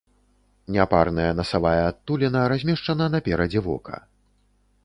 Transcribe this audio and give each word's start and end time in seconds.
Няпарная 0.77 1.27
насавая 1.39 1.83
адтуліна 1.91 2.39
размешчана 2.53 3.05
наперадзе 3.17 3.59
вока. 3.67 4.05